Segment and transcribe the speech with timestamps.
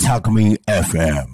[0.00, 1.26] Takumi FM.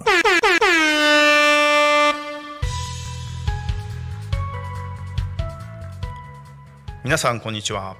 [7.03, 7.97] 皆さんこんにちは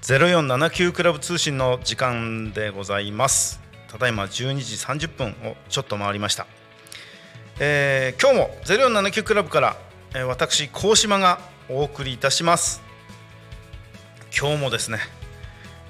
[0.00, 3.60] 0479クラブ通信の時間でございます
[3.90, 4.28] ただいま12
[4.96, 6.46] 時30分をちょっと回りました、
[7.60, 9.76] えー今日も0479クラブから、
[10.14, 12.80] えー私高島がお送りいたします。
[14.34, 15.00] 今日もですね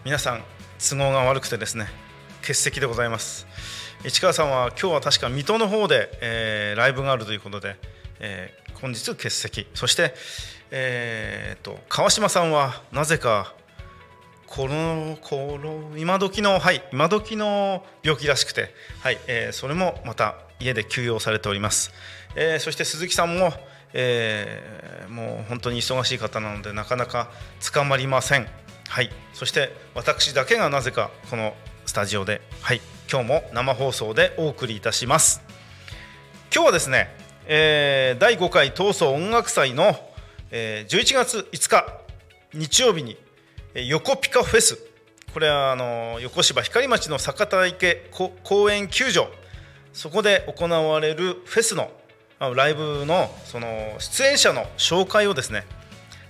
[0.05, 0.43] 皆さん
[0.79, 1.87] 都合が悪くてですね
[2.41, 3.47] 欠席でございます。
[4.05, 7.77] 市川さんは今日は確か水戸の方で、えーライブがあるということで、
[8.19, 9.69] えー本日欠席。
[9.75, 10.15] そして、
[10.73, 13.55] えー、と川島さんはなぜか
[14.49, 21.93] このこの今時のはい今時の病気らしくてはい、えーそれもまた家で休養されております、
[22.35, 23.53] えーそして鈴木さんも、
[23.93, 27.31] えーもう本当に忙しい方なのでなかなか
[27.73, 28.47] 捕まりません。
[28.89, 29.11] はい。
[29.33, 31.55] そして私だけがなぜかこの
[31.87, 32.43] スタジオで。
[32.61, 32.81] はい。
[33.11, 35.43] 今日も生放送でお送りいたします。
[36.55, 37.09] 今日はですね、
[37.47, 39.97] えー第5回闘争音楽祭の、
[40.51, 41.87] えー11月5日
[42.55, 43.17] 日曜日に
[43.75, 44.79] えー横ピカフェス。
[45.33, 48.11] これはあの横芝光町の坂田池
[48.45, 49.29] 公園球場。
[49.95, 51.91] そこで行われるフェスの
[52.41, 55.65] ライブのその出演者の紹介をですね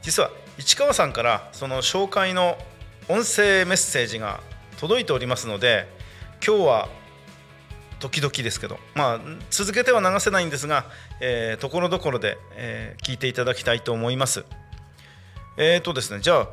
[0.03, 2.57] 実は市川さんからその紹介の
[3.09, 4.41] 音声メッセージが
[4.79, 5.87] 届いておりますので
[6.47, 6.89] 今日は
[8.01, 9.21] 時々ですけど、まあ、
[9.51, 10.87] 続けては流せないんですが、
[11.21, 14.45] えーところどころで、えー聞いていただきたいと思います。
[15.57, 16.49] えーとですね、じゃあ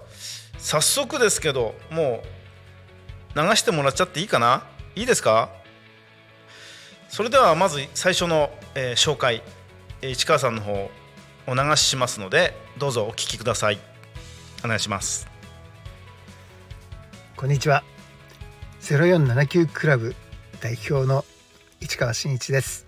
[0.57, 2.23] 早速ですけども
[3.35, 4.63] う流してもらっちゃっていいかな？
[4.95, 5.51] いいですか？
[7.09, 9.41] それではまず最初の、えー紹介、
[10.01, 10.89] えー市川さんの方
[11.47, 13.79] お流ししますのでどうぞお聞きください
[14.63, 15.27] お願いします
[17.35, 17.83] こんにちは。
[18.81, 20.15] 0479クラブ
[20.61, 21.25] 代表の
[21.81, 22.85] 市川真一です。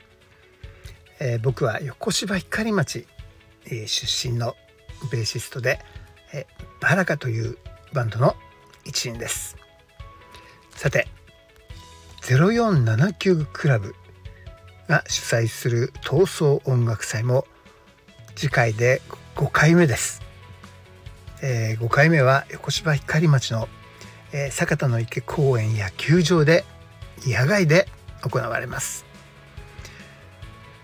[1.19, 3.05] えー僕は横芝光町、
[3.65, 4.55] えー出身の
[5.11, 5.79] ベーシストで、
[6.33, 7.57] えーバラカという
[7.93, 8.35] バンドの
[8.85, 9.57] 一員です。
[10.71, 11.07] さて、
[12.21, 13.95] 0479クラブ
[14.87, 17.45] が主催する闘争音楽祭も
[18.35, 19.01] 次回で
[19.35, 20.21] 5回目です。
[21.41, 23.67] え5回目は横芝光町の
[24.31, 26.65] えー坂田の池公園や球場で
[27.25, 27.87] 野外で
[28.23, 29.05] 行われます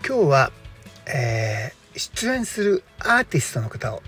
[0.07, 0.51] 今日は、
[1.05, 4.01] えー出演するアーティストの方を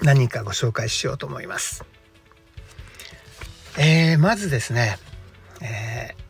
[0.00, 1.84] 何人かご紹介しようと思います、
[3.76, 4.96] えーまずですね、
[5.60, 6.26] えー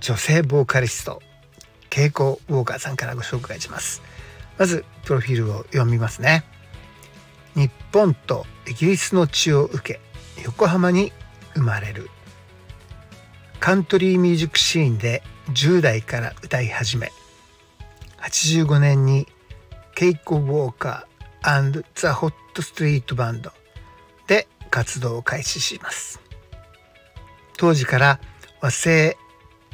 [0.00, 1.22] 女性ボーカリスト
[1.96, 4.02] ケイコウォーカーさんからご紹介します。
[4.58, 6.44] まずプロフィールを読みますね。
[7.54, 10.00] 日本とイギリスの血を受け
[10.44, 11.10] 横浜に
[11.54, 12.10] 生まれる。
[13.60, 15.22] カントリーミュージックシーンで
[15.54, 17.10] 10代から歌い始め
[18.20, 19.26] 85年に
[19.94, 23.52] ケイコ・ウォーカーザ・ホット・ストリート・バンド
[24.26, 26.20] で活動を開始します。
[27.56, 28.20] 当時から
[28.60, 29.16] 和製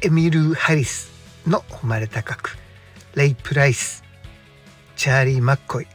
[0.01, 1.12] エミル・ハリス
[1.47, 2.57] の誉れ高く
[3.15, 4.03] レイ・プライス
[4.95, 5.87] チャーリー・マッコイ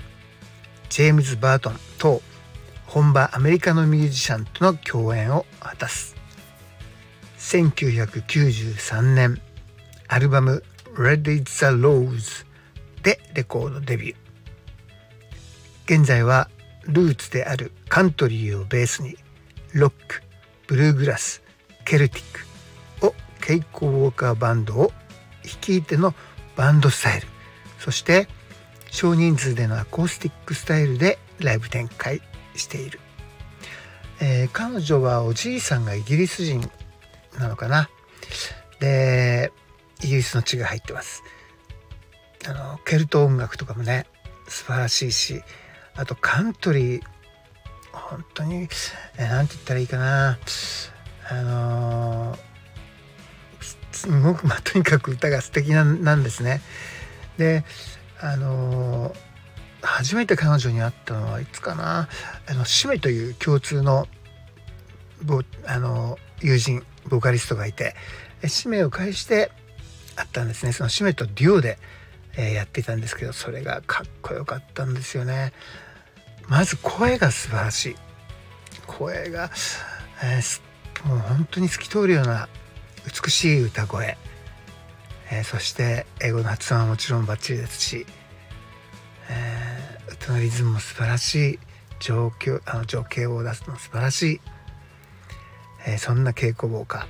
[0.91, 2.21] ジェームズ・バートン等
[2.87, 6.17] 本場アメリカのミュージシャンとの共演を果たす。
[7.39, 9.41] 1993年
[10.09, 10.65] アルバム
[10.97, 12.47] 「Red is the Rose」
[13.03, 14.17] でレコードデビュー。
[15.85, 16.51] 現在は
[16.85, 19.17] ルーツであるカントリーをベースに
[19.73, 20.23] ロック
[20.67, 21.43] ブルーグラス
[21.85, 22.25] ケルティッ
[23.01, 24.93] クをケイコ・ウォーカーバンドを
[25.49, 26.15] 率いての
[26.57, 27.27] バンドスタイル。
[27.79, 28.29] そして
[28.91, 32.23] 少人数でのアコースティックスタイルでライブ展開
[32.55, 33.01] している、
[34.21, 36.61] えー彼女はおじいさんがイギリス人
[37.39, 37.89] なのかな。
[38.81, 39.53] で
[40.03, 41.23] イギリスの血が入ってます。
[42.47, 44.07] あのケルト音楽とかもね
[44.49, 45.43] 素晴らしいし
[45.95, 47.03] あとカントリー
[47.93, 48.69] 本当に
[49.19, 50.39] えーて言ったらいいかな。
[51.31, 52.48] あのー
[53.99, 56.61] すごくまあとにかく歌が素敵ななんですね。
[57.37, 57.65] で
[58.21, 59.15] あの
[59.83, 62.09] 初めて彼女に会ったのはいつかな。
[62.49, 64.07] あのシメという共通の
[65.23, 67.95] ボあの友人ボーカリストがいて
[68.43, 69.51] えシメを介して
[70.17, 70.73] 会ったんですね。
[70.73, 71.79] そのシメとデュオで、
[72.37, 75.53] えーやっていたんですけどそれがかっこよかったんですよね。
[76.49, 77.97] まず声が素晴らしい。
[78.87, 79.51] 声が、
[80.23, 80.69] えー
[81.05, 82.49] もう本当に透き通るような
[83.09, 84.19] 美しい歌声、
[85.31, 88.07] えーそして英語の発音はもちろんバッチリですし、
[89.31, 91.59] えー歌のリズムも素晴らしい
[92.01, 94.41] 状況あの情景を出すの素晴らしい、
[95.87, 97.07] えーそんな稽古坊か、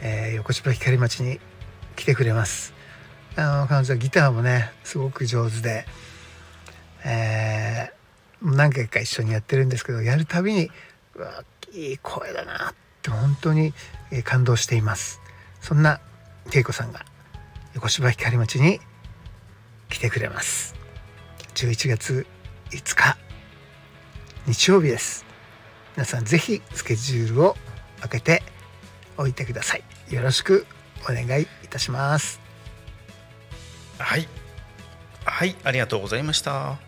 [0.00, 1.40] えー横芝光町に
[1.96, 2.72] 来てくれます。
[3.36, 5.84] あの彼女はギターもねすごく上手で、
[7.04, 8.02] えー
[8.44, 10.68] 何回か一緒にやってるんですけどやるたびに
[11.14, 13.74] うわいい声だなって本当に
[14.10, 15.20] えー感動しています。
[15.60, 16.00] そんな
[16.52, 17.04] 恵子さんが
[17.74, 18.80] 横芝光町に
[19.88, 20.74] 来てくれます。
[21.54, 22.26] 11月
[22.70, 23.16] 5日
[24.46, 25.24] 日曜日です。
[25.96, 27.56] 皆さんぜひスケジュールを
[28.00, 28.42] 開けて
[29.16, 29.82] おいてください。
[30.10, 30.66] よろしく
[31.04, 32.40] お願いいたします。
[33.98, 34.26] はい。
[35.24, 36.78] はいありがとうございました。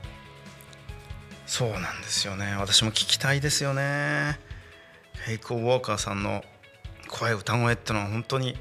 [1.46, 2.56] そうなんですよね。
[2.58, 4.40] 私も聞きたいですよね。
[5.26, 6.44] ヘイコーウォーカーさんの
[7.08, 8.56] 声歌声っていうのは本当に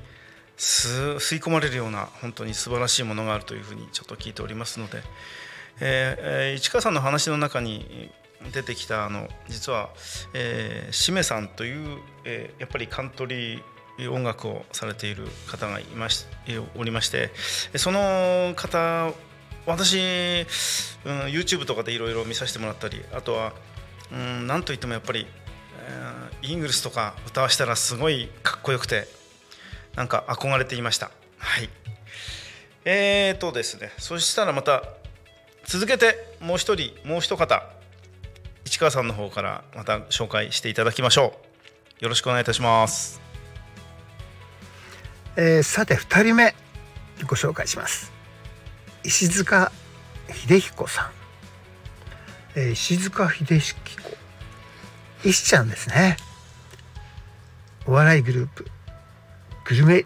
[0.57, 5.01] 吸い込まれるような本当に素晴らしいものがあるというふうにちょっと聞いておりますので、
[5.81, 8.11] えー市川さんの話の中に
[8.53, 9.89] 出てきたあの実は、
[10.33, 16.25] えー、しめさんという、えーやっぱりカントリー音楽をされている方がいまし
[16.75, 17.31] おりまして
[17.75, 19.11] その方
[19.65, 23.53] 私、うん、YouTube とかでいろいろ見させてもらったりあとは、
[24.11, 25.25] うん、なんといってもやっぱり、
[25.85, 29.07] えーイングルスとか歌わしたらすごいかっこよくて
[29.95, 31.09] なんか憧れていました。
[31.37, 31.69] はい。
[32.85, 34.83] えーとですねそしたらまた
[35.65, 37.63] 続けてもう一人もう一方
[38.65, 41.39] 市川さんの方からまた紹介していただきましょ
[42.01, 42.03] う。
[42.03, 43.21] よろしくお願いいたします。
[45.37, 46.53] えーさて2人目
[47.25, 48.11] ご紹介します。
[49.05, 49.71] 石塚
[50.29, 51.11] 秀彦さん、
[52.55, 53.79] えー石塚秀彦。
[55.23, 56.17] 石ちゃんですね。
[57.85, 58.67] お笑いグループ。
[59.65, 60.05] グルメ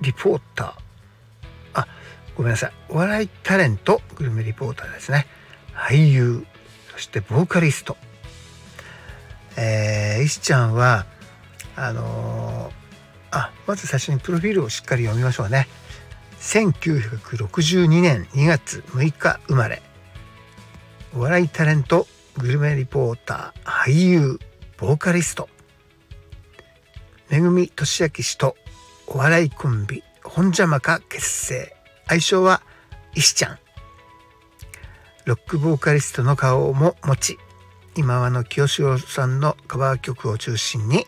[0.00, 0.74] リポーター。
[1.74, 1.86] あ
[2.36, 2.72] ごめんなさい。
[2.88, 5.26] お笑いタレントグルメリポーターですね。
[5.74, 6.46] 俳優
[6.92, 7.96] そしてボーカリスト。
[9.56, 11.06] えー、石ちゃんは
[11.76, 12.84] あのー
[13.34, 15.66] あまず最初にプロフィールをしっかり読みましょうね。
[16.40, 19.82] 1962年2月6日生まれ。
[21.16, 22.06] お笑いタレント
[22.38, 24.40] グルメリポーター俳優
[24.78, 25.48] ボーカリスト。
[27.30, 28.56] めぐみとしあき氏と
[29.06, 31.76] お笑いコンビ本邪魔か結成。
[32.06, 32.62] 愛称は
[33.14, 33.58] 石ちゃん。
[35.26, 37.38] ロックボーカリストの顔も持ち
[37.96, 41.06] 今和の清志郎さんのカバー曲を中心に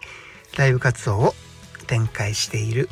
[0.56, 1.34] ライブ活動を
[1.88, 2.88] 展開している。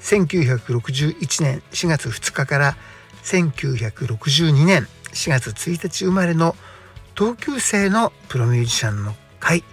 [0.00, 2.76] 1961年4月2日から
[3.24, 6.54] 1962年4月1日生まれの
[7.16, 9.64] 同級生のプロミュージシャンの会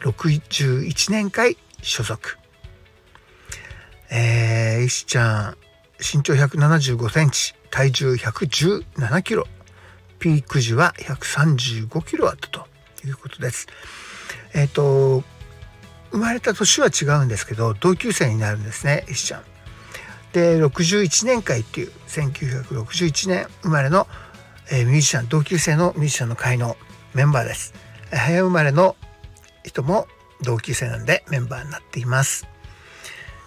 [0.00, 2.38] 61年会所属。
[4.10, 5.56] えー、石ちゃん
[5.98, 9.46] 身長175センチ体重117キロ。
[10.18, 12.66] ピーク時は135キロあったと
[13.06, 13.66] いうことです。
[14.54, 15.22] えっ、と
[16.10, 19.42] 生まれた年は違うんですけど同級生になるんですね石ちゃん。
[20.32, 24.06] で61年会っていう1961年生まれの、
[24.70, 26.76] えーミュージシャン同級生のミュージシャンの会の
[27.14, 27.74] メンバーです。
[28.10, 28.96] 早生まれの
[29.64, 30.06] 人も
[30.42, 32.46] 同級生なんでメンバーになっています。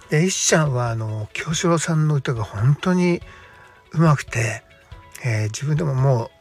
[0.09, 3.21] で石ちゃんはあの京志郎さんの歌が本当に
[3.93, 4.63] 上手くて、
[5.23, 6.31] えー自分でもも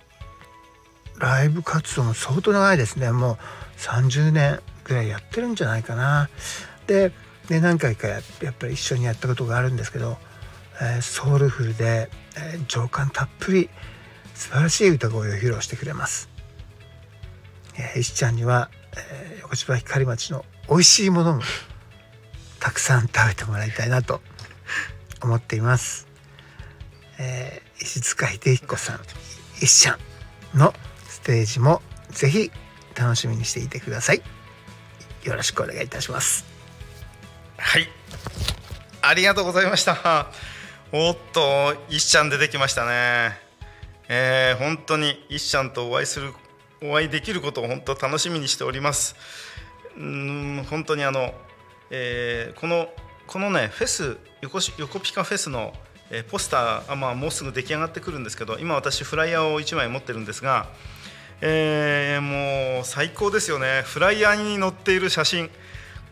[1.17, 3.39] うライブ活動も相当長いですねもう
[3.79, 6.31] 30年ぐらいやってるんじゃないかな。
[6.87, 7.13] で
[7.49, 10.17] で何回かややっぱり一緒にやったことがあるんですけど、
[10.81, 13.71] えーソウルフルで、えー情感たっぷり
[14.41, 16.31] 素晴らしい歌声を披露してくれます。
[17.77, 21.43] えー石ちゃんには、えー横芝光町の美味しいものも
[22.59, 24.23] たくさん食べてもらいたいなと
[25.23, 26.09] 思っています。
[27.19, 29.01] えー石塚秀彦さん
[29.61, 29.99] 石ちゃ
[30.55, 30.73] んの
[31.07, 32.51] ステージもぜひ
[32.95, 34.23] 楽しみにしていてください。
[35.25, 36.47] よろしくお願いいたします。
[37.59, 37.87] はい
[39.03, 40.31] ありがとうございました
[40.93, 43.50] おっと石ちゃん出てきましたね
[44.13, 46.33] えー本当に石ちゃんとお会いする
[46.83, 49.15] お会いできることを本当楽しみにしております。
[49.97, 50.03] うー
[50.63, 51.33] ん本当にあの、
[51.91, 52.89] えーこの
[53.29, 55.73] このねフェス横横ピカフェスの、
[56.11, 60.67] えーポスターあ、まあ、もうすぐ出来上がってくるんですけど今私フライヤーを1枚持ってるんですが、
[61.41, 63.83] えーもう最高ですよね。
[63.85, 65.49] フライヤーに載っている写真。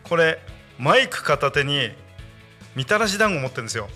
[0.03, 0.39] これ
[0.77, 1.91] マイク片手に
[2.77, 3.89] みたらし団子持ってるんですよ。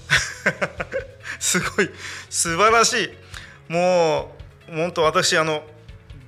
[1.39, 1.89] すごい
[2.29, 3.23] 素晴らしい。
[3.67, 4.31] も
[4.69, 5.63] う本当私あの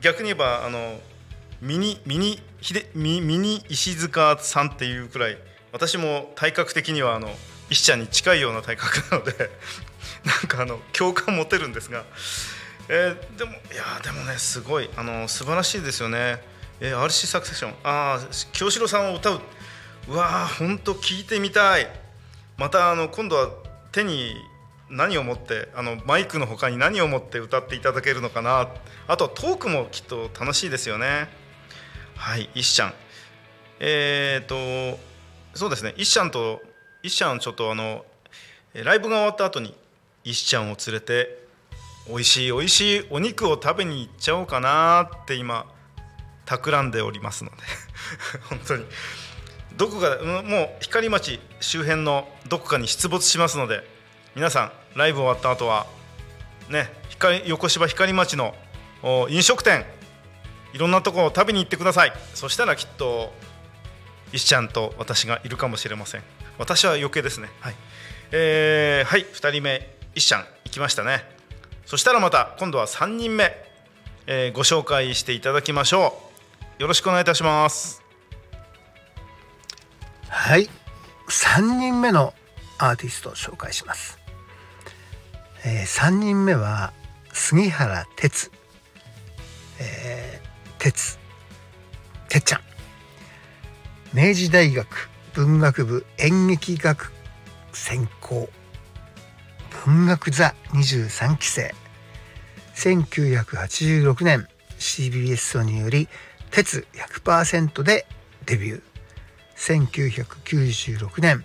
[0.02, 1.00] 逆に言えばあの
[1.62, 5.38] ミニミニひでミミニ石塚さんっていうくらい
[5.72, 7.30] 私も体格的にはあの
[7.70, 9.50] 石ちゃんに近いような体格なので
[10.24, 12.04] なんかあの共感持てるんですが
[12.88, 16.38] えー、でもいやでもねすごいあの素晴らしいですよね、
[16.80, 17.72] えー、RC サクセション。
[17.84, 19.42] ああ京志郎さんを歌う。
[20.08, 21.88] うわー本当聞いてみたい。
[22.58, 23.50] またあの今度は
[23.92, 24.36] 手に
[24.90, 28.70] 何を持ってあのマイクのほかに何を持って歌っていただけるのかな。
[29.08, 31.28] あとトークもきっと楽しいですよね。
[32.16, 32.94] はい一ちゃん。
[33.80, 35.00] えっ、ー、と
[35.54, 35.94] そうですね。
[35.98, 36.62] 一ちゃんと
[37.02, 38.06] 一ちゃんちょっとあの
[38.74, 39.76] ライブが終わった後に
[40.24, 41.46] 一ちゃんを連れて
[42.08, 45.66] 美味しい美味しいお肉を食べに行っちゃおうかなって今
[46.46, 47.58] 企んでおりますので。
[48.50, 48.86] 本当に。
[49.78, 53.95] どこかもう光町周辺のどこかに出没しますので
[54.36, 55.86] 皆さんライブ終わった後は
[56.70, 58.54] ね光横芝光町の
[59.30, 59.86] 飲食店
[60.74, 62.12] いろんなところを食べに行ってください。
[62.34, 63.32] そしたらきっと
[64.34, 66.24] 石ちゃんと私がいるかもしれません。
[66.58, 67.50] 私は余計ですね。
[67.62, 67.76] はい、
[68.32, 71.24] えー、はい2人目石ちゃん行きましたね。
[71.86, 73.56] そしたらまた今度は3人目、
[74.28, 76.22] えー、ご紹介していただきましょ
[76.80, 76.82] う。
[76.82, 78.04] よろしくお願いいたします。
[80.28, 80.70] はい。
[81.30, 82.34] 3人目の
[82.78, 84.15] アーティストを紹介します、
[85.68, 86.94] えー、3人目は
[87.34, 88.52] 杉原哲。
[89.80, 91.18] えー、哲。
[92.30, 92.62] 哲ちゃん。
[94.14, 97.12] 明治大学文学部演劇学
[97.74, 98.48] 専攻。
[99.86, 101.74] 文学座23期生。
[102.76, 106.08] 1986年 CBS ソニーより
[106.52, 108.06] 「鉄100%」で
[108.46, 108.82] デビュー。
[109.58, 111.44] 1996年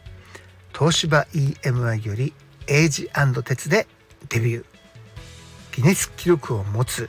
[0.78, 2.34] 東芝 EMI より
[2.66, 3.08] エイジ
[3.44, 3.86] 鉄で
[4.28, 4.64] デビュー
[5.76, 7.08] ギネス記録を持つ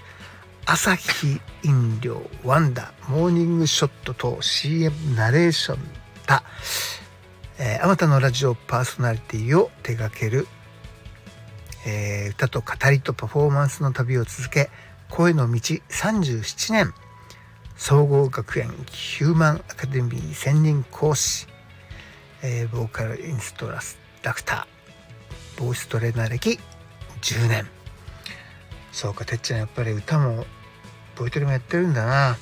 [0.65, 5.79] 朝日飲料ワンダーモーニングショットと CM ナレーション
[6.25, 6.43] だ。
[7.83, 10.47] あまたのラジオパーソナリティを手掛ける、
[11.85, 14.71] えー、歌と語りとパフォーマンスの旅を続け
[15.09, 16.93] 声の道37年
[17.75, 21.45] 総合学園ヒューマンアカデミー専任講師、
[22.41, 26.57] えー、ボーカルインストラスダクターボイストレーナー歴
[27.21, 27.67] 10年。
[28.91, 30.45] そうかてっちゃんやっぱり歌も
[31.15, 32.37] ボイトレもやってるんだな。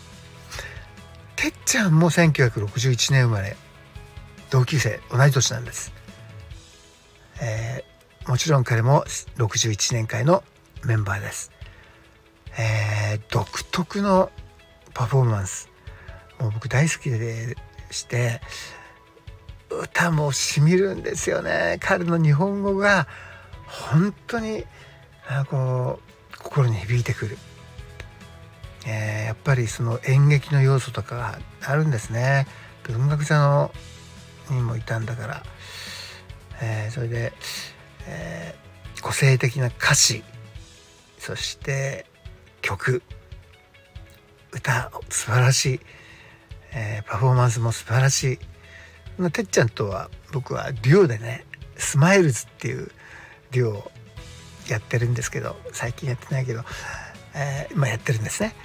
[1.36, 3.56] てっちゃんも1961年生まれ。
[4.50, 5.94] 同級生同じ年なんです、
[7.42, 9.04] えー、もちろん彼も
[9.38, 10.44] 61年会の
[10.84, 11.52] メンバーです、
[12.58, 14.32] えー、独特の
[14.94, 15.70] パフォーマンス。
[16.40, 17.58] もう僕大好きで
[17.92, 18.42] して
[19.70, 21.78] 歌もしみるんですよね。
[21.80, 23.08] 彼の日本語が
[23.70, 24.66] 本当に
[25.50, 26.00] こ
[26.34, 27.38] う心に響いてくる、
[28.88, 32.48] えー、やっぱりその演劇の要素とかあるんですね。
[32.84, 33.72] 文学座の
[34.50, 35.44] にもいたんだから、
[36.62, 37.34] えー、それで、
[38.08, 40.24] えー、個性的な歌詞。
[41.20, 42.06] そして
[42.62, 43.04] 曲。
[44.52, 45.80] 歌素晴らしい、
[46.74, 48.40] えー、パフォーマンスも素晴らし
[49.20, 49.32] い。
[49.32, 51.46] てっちゃんとは僕はデュオでね
[51.76, 52.90] スマイルズっていう
[53.52, 53.92] デュオ
[54.70, 56.64] やってるんですけど最近やってないけど、
[57.36, 58.56] えー、今やってるんですね、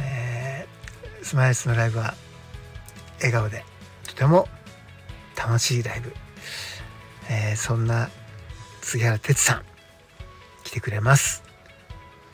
[0.00, 2.14] えー、スマイルズのライブは
[3.18, 3.64] 笑顔で
[4.06, 4.48] とても
[5.36, 6.12] 楽しいライブ、
[7.30, 8.10] えー、そんな
[8.82, 9.62] 杉原哲さん
[10.64, 11.42] 来てくれます、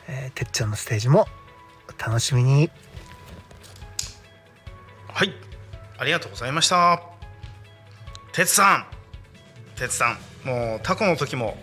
[0.08, 1.26] えー、てっちゃんのステージも
[1.98, 2.70] 楽しみに。
[5.08, 5.32] はい。
[5.98, 7.02] ありがとうございました。
[8.32, 8.86] 哲さん。
[9.76, 10.46] 哲さん。
[10.46, 11.56] もうタコの時も、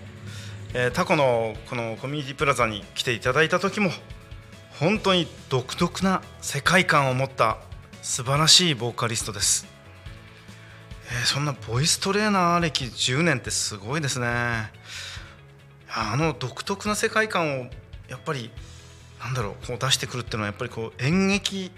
[0.75, 3.91] えー、タコのこのコミュニティプラザに来ていただいた時も
[4.79, 7.57] 本当に独特な世界観を持った
[8.01, 9.67] 素晴らしいボーカリストです、
[11.11, 14.27] えー、そんなボイストレーナー歴10年ってすごいですね。
[15.95, 17.69] あの独特な世界観を
[18.09, 18.49] やっぱり
[19.19, 21.71] なんだろうこう出してくるっていうのはやっぱりこう演劇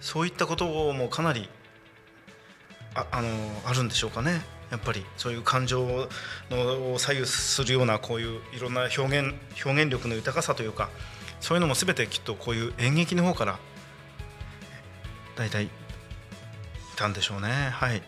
[0.00, 0.64] そういったこと
[0.94, 1.50] もかなり
[2.94, 3.28] ああの
[3.66, 4.40] あるんでしょうかね。
[4.70, 6.08] やっぱりそういう感情を
[6.98, 9.34] 左右するようなこういういろんな表現
[9.64, 10.90] 表現力の豊かさというか
[11.40, 13.58] そういうのも全てきっとこういう演劇の方から
[15.36, 15.70] 大体い
[16.96, 17.48] たんでしょうね。
[17.48, 18.02] はい。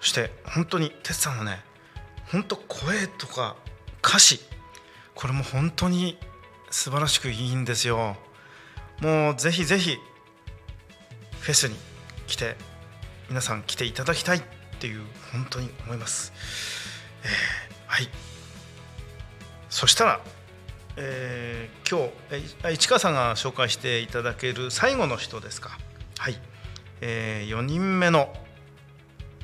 [0.00, 1.60] そして本当に哲さんのね
[2.30, 3.56] 本当声とか
[4.04, 4.40] 歌詞
[5.14, 6.18] これも本当に
[6.70, 8.16] 素晴らしくいいんですよ。
[9.00, 9.96] もうぜひぜひ
[11.40, 11.76] フェスに
[12.26, 12.56] 来て
[13.28, 14.42] 皆さん来ていただきたい。
[14.84, 15.00] っていう
[15.32, 16.30] 本当に思います、
[17.22, 17.30] えー、
[17.86, 18.08] はい。
[19.70, 20.20] そしたら、
[20.98, 22.10] えー、今
[22.68, 25.78] 日市川さんが紹介していただける最後の人ですか。
[26.18, 26.38] はい、
[27.00, 28.30] えー、4人目の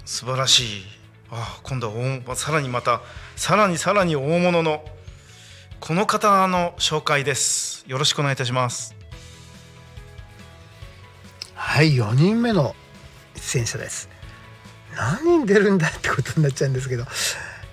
[0.05, 0.83] 素晴らしい。
[1.31, 1.95] あ今度
[2.27, 3.01] はさらにまた
[3.37, 4.85] さらにさらに大物の
[5.79, 7.87] この方の紹介です。
[7.87, 8.95] よろしくお願いいたします。
[11.55, 12.75] はい4人目の
[13.37, 14.20] 出演者です。
[15.01, 17.05] 何人出るんだってことになっちゃうんですけど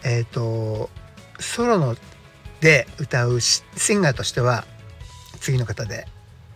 [0.06, 0.90] えっ、と
[1.40, 1.98] ソロの
[2.62, 4.64] で歌うシシンガーとしては
[5.42, 6.08] 次の方で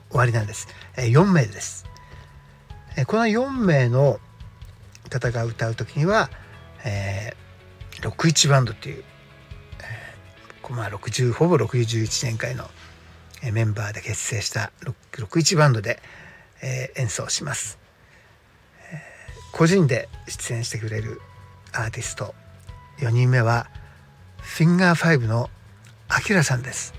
[0.10, 1.86] 終わりなんです、えー4名です、
[2.98, 4.20] えーこの4名の
[5.10, 6.30] 方が歌う時には、
[6.86, 9.04] えー、61バンドっていう、
[9.82, 12.66] えーまあ、60ほぼ61年会の
[13.44, 14.72] えメンバーで結成した
[15.14, 16.00] 61バンドで、
[16.62, 17.78] えー演奏します、
[19.52, 21.22] 個人で出演してくれる
[21.74, 22.34] アーティスト。
[23.00, 23.68] 4人目は
[24.38, 25.50] フィンガー5の
[26.08, 26.94] アキラさんです。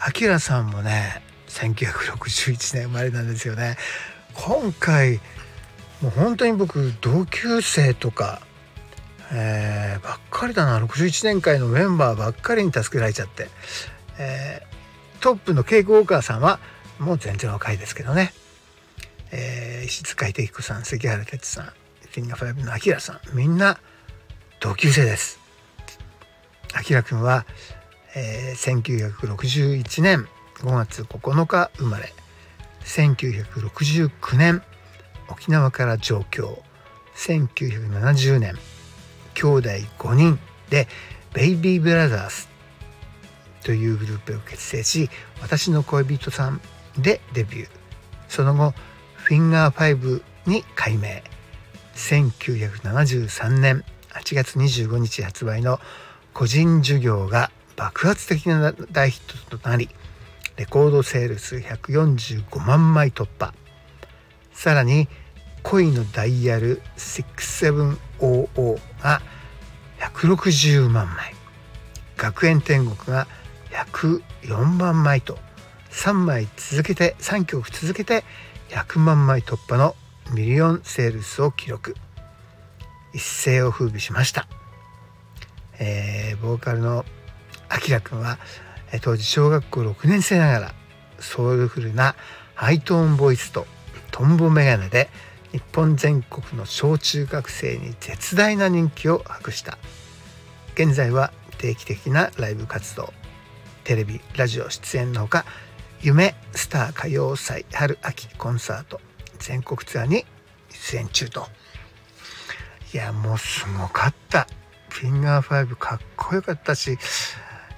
[0.00, 3.76] アキラさんもね1961年生まれなんですよね。
[4.34, 5.20] 今回
[6.00, 8.40] もう本当に僕同級生とか、
[9.32, 10.84] えーばっかりだな。
[10.84, 13.48] 61年会のメンバーばっかりに助けられちゃって、
[14.18, 14.72] えー
[15.22, 16.58] トップのケイク・ウォーカーさんは
[16.98, 18.32] もう全然若いですけどね、
[19.32, 23.78] えー石塚秀彦さん関原哲さんフィンガー5のアキラさんみんな
[24.60, 25.40] 同級生です。
[26.74, 27.44] アキラくんは、
[28.14, 32.12] えー1961年5月9日生まれ
[32.84, 34.62] 1969年
[35.28, 36.62] 沖縄から上京
[37.16, 38.54] 1970年
[39.34, 40.38] 兄弟5人
[40.70, 40.86] で
[41.32, 42.46] ベイビーブラザーズ
[43.64, 45.08] というグループを結成し
[45.40, 46.60] 私の恋人さん
[46.98, 47.68] でデビュー。
[48.28, 48.74] その後
[49.22, 51.22] フィンガー5に改名。
[51.94, 55.78] 1973年8月25日発売の
[56.34, 59.90] 個人授業が爆発的な大ヒットとなり
[60.56, 63.54] レコードセールス145万枚突破。
[64.52, 65.08] さらに
[65.62, 69.22] 恋のダイヤル6700が
[70.00, 71.32] 160万枚。
[72.16, 73.28] 学園天国が
[73.70, 75.38] 104万枚と
[75.92, 78.24] 3枚続けて3曲続けて
[78.72, 79.94] 100万枚突破の
[80.32, 81.94] ミリオンセールスを記録。
[83.12, 84.48] 一世を風靡しました、
[85.78, 87.04] えーボーカルの
[87.68, 88.38] あきらくんは
[89.02, 90.74] 当時小学校6年生ながら
[91.18, 92.14] ソウルフルな
[92.54, 93.66] ハイトーンボイスと
[94.10, 95.10] トンボメガネで
[95.52, 99.76] 日本全国の小中学生に絶大な人気を博した。
[100.72, 103.12] 現在は定期的なライブ活動
[103.84, 105.44] テレビラジオ出演のほか
[106.04, 109.00] 夢スター歌謡祭春秋コンサート
[109.38, 110.24] 全国ツアーに
[110.68, 111.46] 出演中と
[112.92, 114.48] いやもうすごかった
[114.88, 116.98] フィンガー5かっこよかったし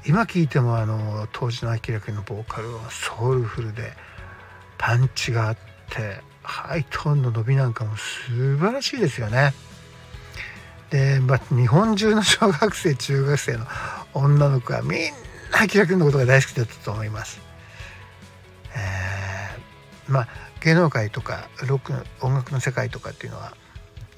[0.07, 3.93] 今聞いてもあの当時のアキラ君のボーカルはソウルフルで
[4.79, 5.57] パンチがあっ
[5.91, 9.53] てハイトーンの伸びなんかも素晴らしいですよね。
[10.89, 13.67] で、まあ、日本中の小学生中学生の
[14.15, 15.01] 女の子はみん
[15.53, 17.54] なアキラ君のことが大好きだったと思います。
[20.09, 20.29] まあ
[20.63, 21.93] 芸能界とかロック
[22.25, 23.55] 音楽の世界とかっていうのは、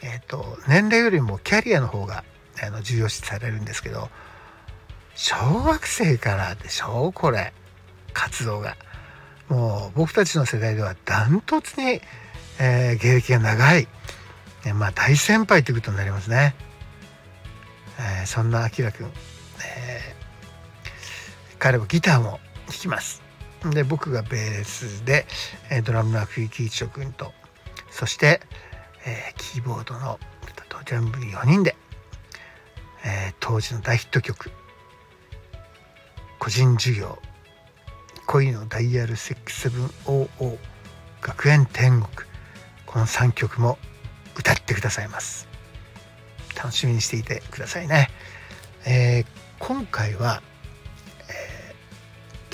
[0.03, 2.25] えー、と年齢よりもキャリアの方が
[2.63, 4.09] あの重要視されるんですけど
[5.15, 7.53] 小学生からでしょこれ
[8.13, 8.77] 活動が。
[9.49, 12.01] もう僕たちの世代ではダントツに、
[12.59, 13.87] えー芸歴が長い、
[14.65, 16.57] えーまあ大先輩ということになりますね、
[17.99, 20.17] えーそんなあきらくん、え
[21.59, 23.26] 彼はギターも弾きます。
[23.71, 25.27] で僕がベースで、
[25.71, 27.33] えドラムのアクイキイチョ君と
[27.91, 28.41] そして、
[29.07, 30.19] えーキーボードの
[30.51, 31.77] 歌と全部4人で、
[33.05, 34.51] えー当時の大ヒット曲
[36.39, 37.19] 個人授業
[38.27, 40.59] 恋のダイヤル6700
[41.23, 42.09] 学園天国
[42.87, 43.79] この3曲も
[44.37, 45.49] 歌ってくださいます。
[46.57, 48.09] 楽しみにしていてくださいね、
[48.87, 49.27] えー
[49.59, 50.43] 今回は、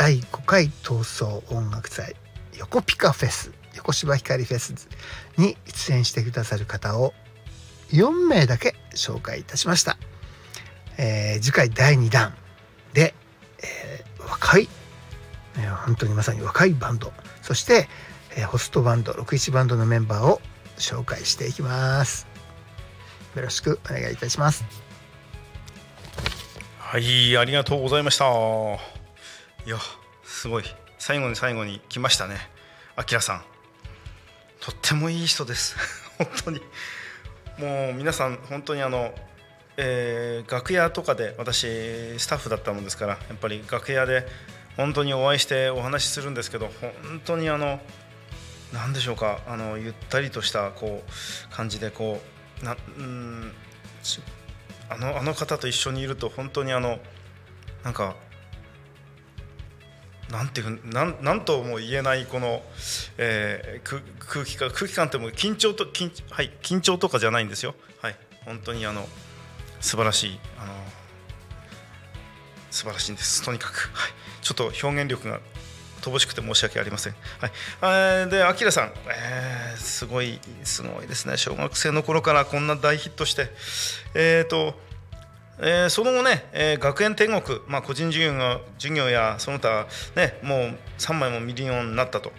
[0.02, 2.16] 第5回闘争音楽祭
[2.58, 4.88] 横ピカフェス横芝光フェス
[5.38, 7.14] に出演してくださる方を
[7.92, 9.96] 4名だけ紹介いたしました、
[10.98, 12.34] えー次回第2弾
[12.92, 13.14] で、
[13.62, 14.68] えー若い
[15.58, 17.86] えー本当にまさに若いバンドそして、
[18.36, 20.40] えーホストバンド61バンドのメンバーを
[20.78, 22.26] 紹介していきます。
[23.36, 24.64] よろしくお願いいたします。
[26.80, 28.91] はいありがとうございました。
[29.64, 29.78] いや
[30.24, 30.64] すごい。
[30.98, 32.36] 最後に最後に来ましたね。
[32.96, 33.42] あきらさん。
[34.60, 35.76] とってもいい人です。
[36.18, 36.60] 本当に。
[37.58, 39.14] もう皆さん本当にあの、
[39.76, 44.26] えー楽屋とかで私スタッフだったもんですからやっぱり楽屋で
[44.76, 47.80] 本当にお会いしてお話しするんですけど本当にあの
[48.72, 52.20] 何でしょうかあのゆったりとしたこう感じでこ
[52.62, 53.52] うなうん
[54.88, 56.98] あのあの方と一緒にいると本当にあの
[57.84, 58.16] なんか
[60.32, 62.62] なんていうなんなんとも言えないこの、
[63.18, 67.74] えー、空空気感空気感っても緊張と緊,、はい、緊張とかじゃないんですよ。
[68.00, 68.16] はい。
[68.46, 69.06] 本当にあの
[69.80, 70.72] 素晴らしいあの
[72.70, 73.44] 素晴らしいんです。
[73.44, 75.40] とにかく、はい、ちょっと表現力が
[76.00, 77.14] 乏しくて申し訳ありません。
[77.80, 83.50] はい、で、あきらさん、えー、すごい、すごいですね、小学生の頃からこんな大ヒットして、
[84.14, 84.74] えーと
[85.64, 92.32] えー、その後ね、えー、学園天国、まあ、個人授業が授業やその他、ね、もう3枚もミリオンになったと。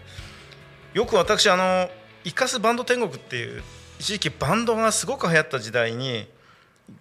[0.93, 1.89] よく私、あの
[2.23, 3.63] いかすバンド天国っていう、
[3.97, 6.27] 一時期バンドがすごく流行った時代に、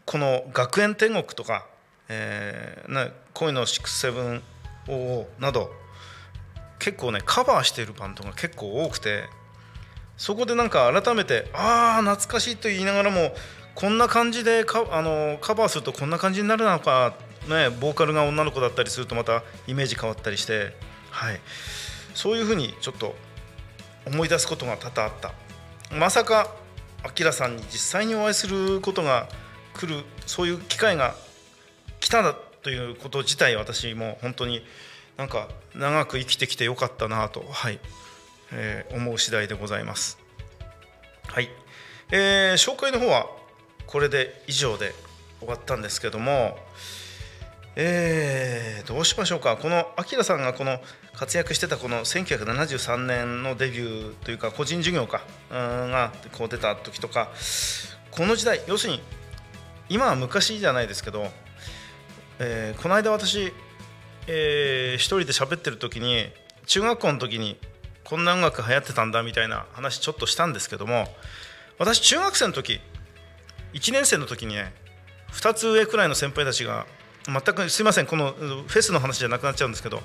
[0.07, 1.67] この学園天国とか、
[2.09, 5.83] えー、ね、恋の6700など、
[6.83, 9.23] 結構ねカバーしてるバンドが結構多くて
[10.17, 13.33] そこでなんか改めてああ懐かしいと言いながらも
[13.75, 17.15] こんな感じでカあのカバーするとこんな感じになるのか
[17.49, 20.75] ねボーカルが女の子だったりするとまたイメージ変わったりして
[21.11, 21.41] はい。
[22.15, 23.15] そういうふうにちょっと
[24.07, 25.33] 思い出すことが多々あった。
[25.95, 26.55] まさか
[27.05, 29.29] アキラさんに実際にお会いすることが
[29.75, 31.15] 来るそういう機会が
[32.01, 34.63] 来ただということ自体私も本当に
[35.17, 37.79] なんか長く生きてきてよかったなと、はい。
[38.53, 40.19] えー、思う次第でございます。
[41.27, 41.49] はい、
[42.11, 43.27] えー、紹介の方は
[43.93, 44.93] これで以上で
[45.39, 46.57] 終わったんですけども、
[47.77, 49.57] えー、どうしましょうか。
[49.57, 50.81] このアキラさんがこの
[51.15, 57.29] 活躍してたこの1973年のデビューというか個人事業かがこう出た時とか
[58.11, 59.03] この時代要するに
[59.89, 61.27] 今は昔じゃないですけど、
[62.39, 63.53] えー、この間私
[64.29, 66.27] えー、一人で喋ってる時に
[66.67, 67.57] 中学校の時に
[68.05, 71.07] こんな音楽流行ってたんだみたいな話ちょっとしたんですけども
[71.79, 72.81] 私中学生の時
[73.73, 74.73] 1年生の時にね
[75.33, 76.87] 2つ上くらいの先輩たちが
[77.27, 80.03] 全くすいませんこのフェスの話じゃなくなっちゃうんですけど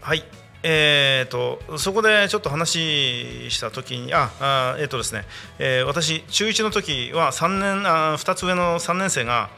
[0.00, 0.24] はい
[0.64, 5.24] えーと、そこでちょっと話した時にああえっ、ー、とですね、
[5.60, 9.50] えー、私中1の時は3年あ2つ上の3年生が、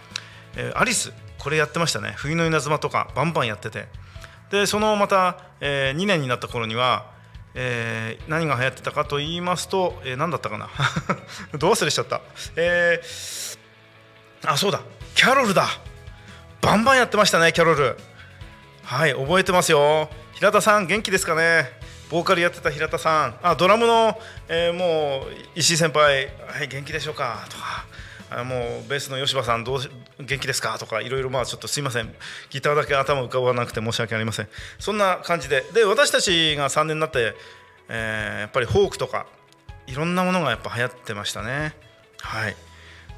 [0.56, 2.12] えー、アリスこれやってましたね。
[2.16, 3.88] 冬の稲妻とかバンバンやってて。
[4.50, 7.06] でそのまた、えー、2年になった頃には、
[7.54, 10.68] えー、何が流行ってたかと言いますと、えー、何だったかな？
[11.58, 12.20] どう忘れしちゃった、
[12.56, 13.58] えー、
[14.50, 14.80] あそうだ。
[15.14, 15.66] キャロルだ。
[16.60, 17.96] バンバンやってましたねキャロル。
[18.84, 20.08] はい覚えてますよ。
[20.34, 21.70] 平田さん元気ですかね？
[22.10, 23.38] ボーカルやってた平田さん。
[23.42, 27.46] あドラムの、えー、もう石井先輩、はい、元気でしょうか？
[27.50, 27.84] とか。
[28.30, 29.80] あもうベースの吉羽さんどう
[30.18, 30.78] 元気ですか？
[30.78, 32.14] とかいろいろまあちょっとすいません。
[32.50, 34.48] ギターだけ頭浮かばなくて申し訳ありません。
[34.78, 35.64] そんな感じで。
[35.74, 37.34] で私たちが3年になって、
[37.88, 39.26] えー、やっぱりフォークとか
[39.86, 41.74] いろんなものがやっぱ流行ってましたね。
[42.20, 42.56] はい。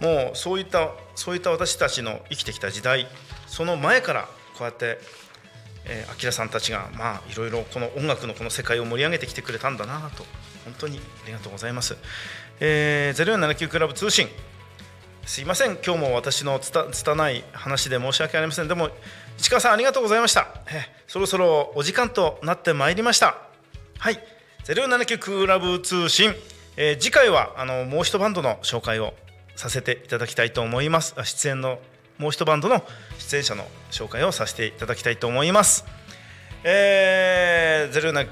[0.00, 3.06] もうそういったそういった私たちの生きてきた時代
[3.46, 4.98] その前からこうやって
[5.84, 10.24] えー、アキラさんたちがまあいろいろこの音楽のこの世界を盛り上げてきてくれたんだなと
[10.64, 11.96] 本当にありがとうございます、
[12.60, 14.28] えー、0479クラブ通信。
[15.24, 15.78] すいません。
[15.84, 18.68] 今日も私のつた拙い話で申し訳ありません。
[18.68, 18.90] でも
[19.38, 20.48] 市川さんありがとうございました。
[20.66, 23.38] えそろそろお時間となってまいりました。
[23.98, 24.18] はい。
[24.64, 26.34] 079クラブ通信、
[26.76, 29.14] えー、次回はあのもう一バンドの紹介を
[29.54, 31.14] させていただきたいと思います。
[31.22, 31.78] 出演の
[32.18, 32.82] もう一バンドの
[33.18, 35.84] 出演者の紹介をさせていただきたいと思います。
[36.64, 38.28] えー、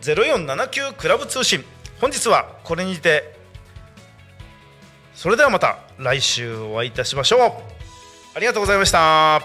[0.00, 1.64] 0479クラブ通信。
[2.00, 3.39] 本日はこれにて
[5.20, 7.40] それではまた来週お会いいたしましょう。
[8.34, 9.42] ありがとうございました。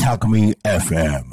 [0.00, 1.24] タクミ FM